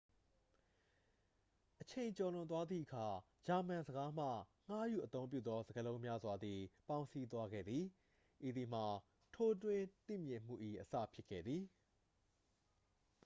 [1.81, 3.07] အချိန်ကျော်လွန်သွားသည့်အခါ
[3.45, 4.27] ဂျာမန်ဘာသာစကားမှ
[4.69, 7.83] ငှားယူအသုံးပြုသော စကားလုံးများစွာသည် ပေါင်းစည်းသွားခဲ့သည်
[8.47, 8.85] ဤသည်မှာ
[9.35, 11.63] ထိုးထွင်းသိမြင်မှု၏ အစဖြစ်ခဲ့သည်